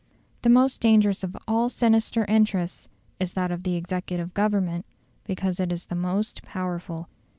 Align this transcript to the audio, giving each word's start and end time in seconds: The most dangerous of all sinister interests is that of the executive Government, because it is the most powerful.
The 0.41 0.49
most 0.49 0.81
dangerous 0.81 1.23
of 1.23 1.37
all 1.47 1.69
sinister 1.69 2.25
interests 2.25 2.89
is 3.19 3.33
that 3.33 3.51
of 3.51 3.61
the 3.61 3.75
executive 3.75 4.33
Government, 4.33 4.83
because 5.25 5.59
it 5.59 5.71
is 5.71 5.85
the 5.85 5.93
most 5.95 6.41
powerful. 6.41 7.07